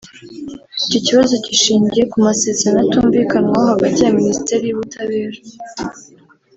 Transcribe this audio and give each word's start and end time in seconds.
Icyo 0.85 0.99
kibazo 1.05 1.33
gishingiye 1.45 2.03
ku 2.11 2.17
masezerano 2.27 2.79
atumvikanwaho 2.85 3.65
hagati 3.73 3.99
ya 4.01 4.15
Ministeri 4.19 4.63
y’Ubutabera 4.67 5.39